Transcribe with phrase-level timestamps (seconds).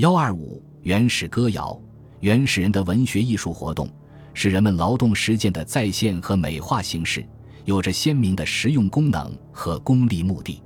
[0.00, 1.78] 幺二五原始歌谣，
[2.20, 3.86] 原始人的文学艺术活动
[4.32, 7.22] 是人们劳动实践的再现和美化形式，
[7.66, 10.62] 有着鲜明的实用功能和功利目的。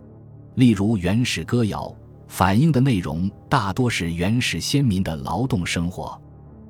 [0.55, 1.93] 例如，原始歌谣
[2.29, 6.17] 反映的内容大多是原始先民的劳动生活。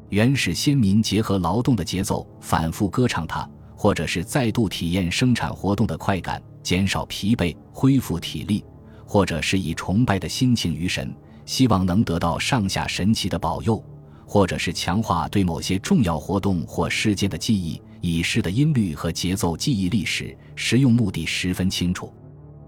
[0.09, 3.47] 原始先民结合劳动的节奏，反复歌唱它，
[3.77, 8.65] 或者是再度体验生产活动的快感，减少疲惫，恢复体力，
[9.05, 11.15] 或者是以崇拜的心情于神，
[11.47, 13.83] 希望能得到上下神奇的保佑，
[14.27, 22.07] 或者是强化对某些重要活动或事件的记忆，以诗的音律和节奏记忆历史，实用目的十分清楚。《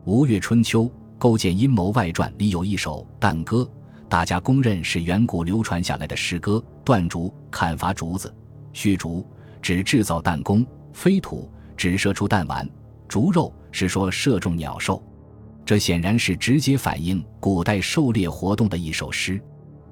[0.05, 0.85] 吴越春秋·
[1.19, 3.59] 构建阴谋外传》里有一首《旦歌》。
[4.09, 6.63] 大家公认是远古流传下来的诗歌。
[6.85, 8.33] 断竹砍伐竹子，
[8.73, 9.27] 续竹
[9.61, 12.69] 指制造弹弓，飞土指射出弹丸，
[13.09, 15.03] 竹肉是说射中鸟兽。
[15.67, 19.43] 这显然是直接反映古代狩猎活动的一首诗。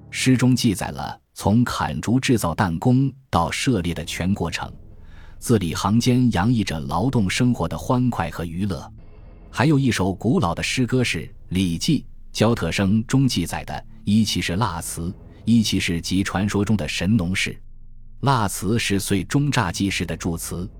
[0.09, 4.72] 诗中记载了从砍竹制造弹弓到射猎的全过程，
[5.41, 8.89] 字里行间洋溢着劳动生活的欢快和娱乐。
[9.50, 12.00] 还有一首古老的诗歌是《礼记·
[12.33, 13.86] 焦特生》中记载的。
[14.05, 15.12] 一期是腊辞，
[15.44, 17.61] 一期是即传说中的神农氏。
[18.20, 20.70] 腊辞是岁中乍祭时的祝词，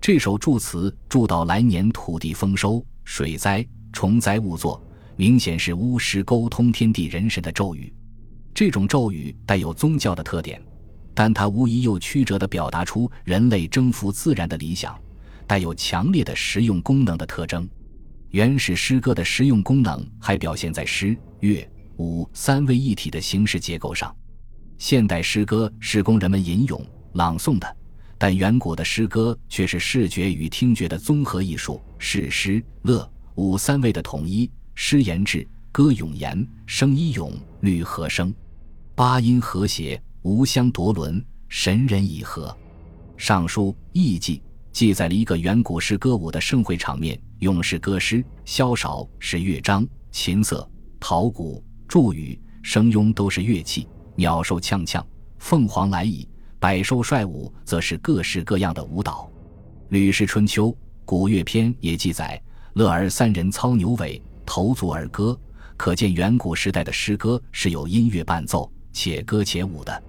[0.00, 3.64] 这首祝词祝到来年土地丰收、水灾、
[3.94, 4.82] 虫灾勿作，
[5.14, 7.90] 明显是巫师沟通天地人神的咒语。
[8.52, 10.60] 这种咒语带有宗教的特点，
[11.14, 14.98] 但它无疑又曲折地表达出人类征服自然的理想，
[15.46, 17.66] 带有强烈的实用功能的特征。
[18.30, 21.66] 原始诗歌的实用功能还表现在诗、乐。
[21.98, 24.12] 舞三位一体的形式结构上，
[24.78, 27.76] 现代诗歌是供人们吟咏朗诵的，
[28.18, 34.50] 但远古的诗歌却是视觉与听觉的综合艺术，是诗乐五三位的统一。
[34.76, 38.34] 诗言志，歌咏言，声一咏，律和声，
[38.94, 42.48] 八音和谐，无相夺伦，神人以和。
[43.16, 44.38] 《尚书·艺记》
[44.72, 50.68] 记载了一个远古诗歌舞的盛会场面：咏是歌诗，萧韶是乐章，琴瑟，
[50.98, 51.62] 陶鼓。
[51.86, 53.86] 祝语、声庸都是乐器，
[54.16, 55.06] 鸟兽呛呛，
[55.38, 56.28] 凤凰来矣，
[56.58, 59.30] 百兽率舞，则是各式各样的舞蹈。
[59.90, 60.68] 《吕氏春秋·
[61.04, 62.42] 古乐篇》也记载
[62.74, 65.36] ：“乐而三人操牛尾，投足而歌。”
[65.76, 70.02] 可见远古时代的诗歌是有音乐伴奏，且歌且舞的。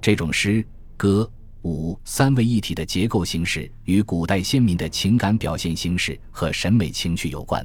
[0.00, 0.66] 这种诗
[0.96, 1.30] 歌
[1.62, 7.64] 舞三位一体的结构形式，与古代先民的情感表现形式和审美情趣有关。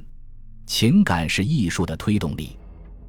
[0.68, 2.56] 情感是艺术的推动力。《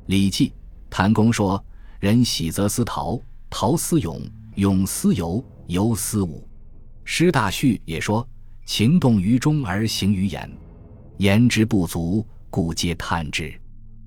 [0.06, 0.48] 礼记·
[0.88, 1.62] 谭公》说
[2.00, 3.20] ：“人喜则思陶，
[3.50, 4.20] 陶思咏，
[4.56, 6.48] 咏思游，游思舞。”
[7.12, 8.26] 《诗大序》也说
[8.64, 10.50] ：“情动于中而行于言，
[11.20, 13.52] 言之不足，故皆叹之；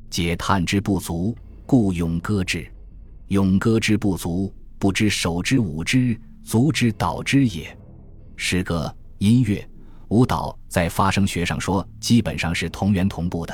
[0.10, 2.66] 皆叹之不足，故咏歌之；
[3.28, 7.78] 咏歌之不足，不知手之舞之，足之蹈之也。”
[8.36, 9.64] 诗歌、音乐、
[10.08, 13.54] 舞蹈在发声学上说，基本上是同源同步的。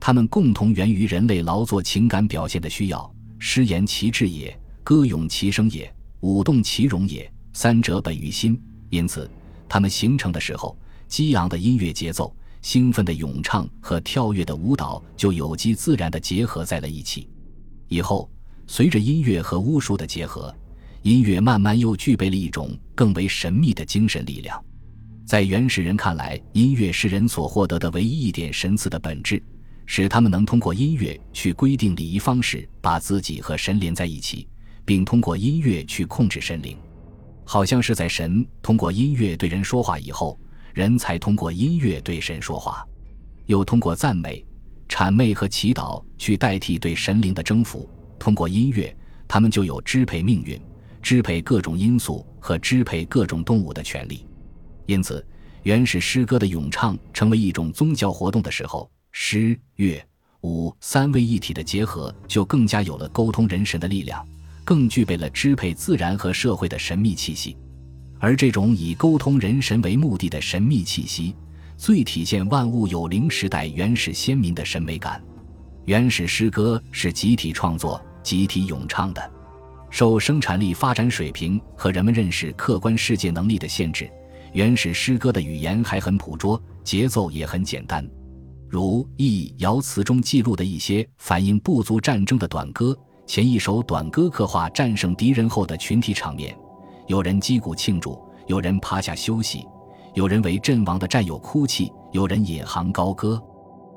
[0.00, 8.58] 它们共同源于人类劳作情感表现的需要，诗言其志也，歌咏其声也，舞动其容也，三者本于心。
[8.88, 9.30] 因此，
[9.68, 10.74] 它们形成的时候，
[11.06, 12.34] 激昂的音乐节奏、
[12.68, 17.26] 兴奋的咏唱和跳跃的舞蹈就有机自然地结合在了一起。
[17.88, 18.30] 以后，
[18.66, 20.54] 随着音乐和巫术的结合，
[21.00, 24.62] 音乐慢慢又具备了一种更为神秘的精神力量。
[25.24, 29.42] 在原始人看来，音乐是人所获得的唯一一点神赐的本质。
[29.86, 34.46] 使他们能通过音乐去规定礼仪方式，把自己和神连在一起，
[34.84, 36.76] 并通过音乐去控制神灵，
[37.44, 40.38] 好像是在神通过音乐对人说话以后，
[40.78, 42.86] 人才通过音乐对神说话，
[43.46, 44.46] 又通过赞美、
[44.88, 47.90] 谄媚和祈祷去代替对神灵的征服。
[48.16, 48.96] 通过音乐，
[49.26, 50.56] 他们就有支配命运、
[51.02, 54.24] 支配各种因素和支配各种动物的权利。
[54.86, 55.26] 因此，
[55.64, 58.88] 原始诗歌的咏唱成为一种宗教活动的时候。
[59.10, 60.00] 诗、乐、
[60.42, 64.24] 舞三位一体的结合，就更加有了沟通人神的力量，
[64.64, 67.56] 更具备了支配自然和社会的神秘气息。
[68.20, 71.34] 而这种以沟通人神为目的的神秘气息，
[71.76, 75.22] 最体现万物有灵时代原始先民的审美感。
[75.84, 79.30] 原始诗歌是集体创作、集体咏唱的，
[79.88, 84.10] 受生产力发展水平和人们认识客观世界能力的限制，
[84.52, 88.06] 原始诗歌的语言还很朴拙，节奏也很简单。
[88.68, 92.94] 如《易爻辞》中记录的一些反映部族战争的短歌，
[93.26, 96.54] 前一首短歌刻画战胜敌人后的群体场面，
[97.08, 99.66] 有人击鼓庆祝，有人趴下休息，
[100.12, 103.42] 有人为阵亡的战友哭泣，有人引吭高歌。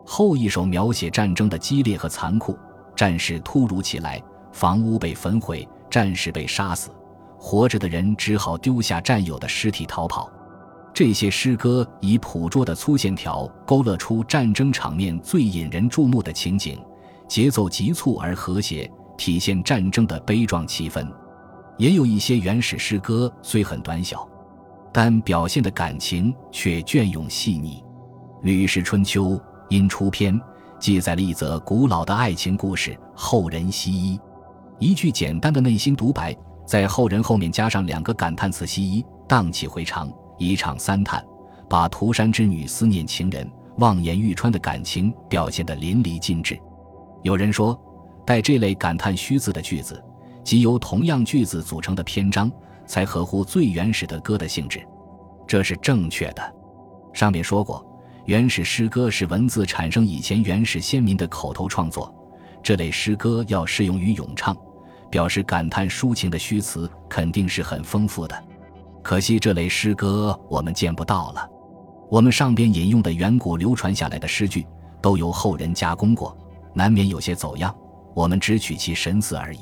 [0.06, 2.58] 后一首描写战争的激烈和残酷，
[2.96, 4.24] 战士突如其来，
[4.54, 6.90] 房屋被焚毁，战士被杀死，
[7.38, 10.31] 活着的人只好丢下战友的尸体逃跑。
[10.94, 16.81] 这些诗歌以朴拙的粗线条勾勒出战争场面最引人注目的情景，
[17.28, 21.06] 节奏急促而和谐，体现战争的悲壮气氛。
[21.78, 24.28] 也有一些原始诗歌虽很短小，
[24.92, 27.84] 但表现的感情却隽永细腻。
[28.44, 29.30] 《吕氏春秋·
[29.70, 30.34] 因出篇》
[30.80, 34.20] 记载了一则古老的爱情故事：后人惜一。
[34.80, 36.36] 一句简单的内心独白，
[36.66, 41.24] 在后人后面加上两个感叹词：惜一，荡气回肠，一唱三叹，
[41.70, 43.48] 把涂山之女思念情人、
[43.78, 46.60] 望眼欲穿的感情表现得淋漓尽致。
[47.22, 47.80] 有人说，
[48.26, 50.04] 带这类感叹虚字的句子，
[50.44, 52.52] 即由同样句子组成的篇章，
[52.86, 54.86] 才合乎最原始的歌的性质。
[55.48, 56.56] 这是正确的。
[57.14, 57.86] 上面说过。
[58.26, 62.14] 原始诗歌是文字产生以前原始先民的口头创作，
[62.62, 64.56] 这类诗歌要适用于咏唱，
[65.10, 68.44] 表示感叹抒情的虚词肯定是很丰富的。
[69.02, 71.50] 可惜这类诗歌我们见不到了。
[72.12, 74.68] 我们上边引用的远古流传下来的诗句，
[75.02, 76.38] 都由后人加工过，
[76.76, 77.76] 难免有些走样，
[78.14, 79.62] 我们只取其神似而已。